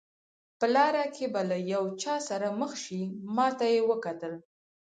[0.59, 3.01] په لاره کې به له یو چا سره مخ شئ،
[3.35, 4.33] ما ته یې وکتل.